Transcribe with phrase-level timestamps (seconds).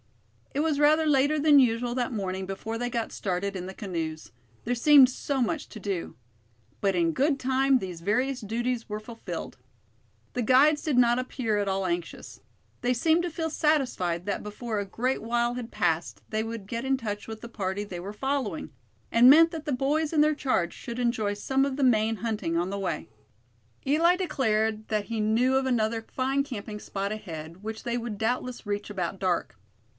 [0.53, 4.31] It was rather later than usual that morning before they got started in the canoes;
[4.65, 6.15] there seemed so much to do.
[6.81, 9.57] But in good time these various duties were fulfilled.
[10.33, 12.41] The guides did not appear at all anxious.
[12.81, 16.83] They seemed to feel satisfied that before a great while had passed, they would get
[16.83, 18.71] in touch with the party they were following;
[19.11, 22.57] and meant that the boys in their charge should enjoy some of the Maine hunting
[22.57, 23.07] on the way.
[23.85, 28.65] Eli declared that he knew of another fine camping spot ahead, which they would doubtless
[28.65, 29.55] reach about dark.